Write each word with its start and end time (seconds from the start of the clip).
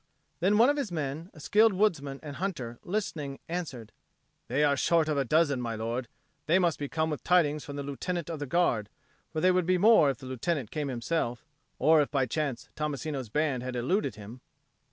Then 0.39 0.57
one 0.57 0.71
of 0.71 0.77
his 0.77 0.91
men, 0.91 1.29
a 1.31 1.39
skilled 1.39 1.73
woodsman 1.73 2.19
and 2.23 2.37
hunter, 2.37 2.79
listening, 2.83 3.37
answered, 3.47 3.91
"They 4.47 4.63
are 4.63 4.75
short 4.75 5.07
of 5.07 5.15
a 5.15 5.23
dozen, 5.23 5.61
my 5.61 5.75
lord. 5.75 6.07
They 6.47 6.57
must 6.57 6.79
be 6.79 6.89
come 6.89 7.11
with 7.11 7.23
tidings 7.23 7.63
from 7.63 7.75
the 7.75 7.83
Lieutenant 7.83 8.27
of 8.27 8.39
the 8.39 8.47
Guard. 8.47 8.89
For 9.31 9.41
they 9.41 9.51
would 9.51 9.67
be 9.67 9.77
more 9.77 10.09
if 10.09 10.17
the 10.17 10.25
Lieutenant 10.25 10.71
came 10.71 10.87
himself, 10.87 11.45
or 11.77 12.01
if 12.01 12.09
by 12.09 12.25
chance 12.25 12.67
Tommasino's 12.75 13.29
band 13.29 13.61
had 13.61 13.75
eluded 13.75 14.15
him." 14.15 14.41